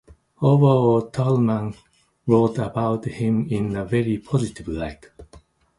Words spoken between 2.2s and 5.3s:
wrote about him in a very positive light.